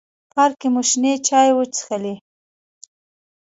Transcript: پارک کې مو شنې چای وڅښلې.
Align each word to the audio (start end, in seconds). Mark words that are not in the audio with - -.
پارک 0.31 0.55
کې 0.61 0.67
مو 0.73 0.81
شنې 0.89 1.13
چای 1.27 1.49
وڅښلې. 1.53 2.15